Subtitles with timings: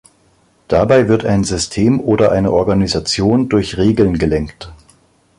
[0.67, 4.73] Dabei wird ein System oder eine Organisation durch Regeln gelenkt.